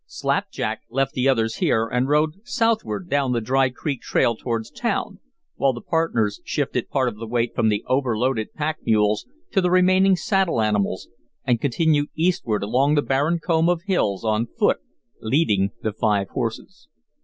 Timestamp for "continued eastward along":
11.61-12.95